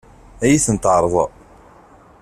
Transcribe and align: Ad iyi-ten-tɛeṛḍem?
Ad 0.43 0.49
iyi-ten-tɛeṛḍem? 0.49 1.33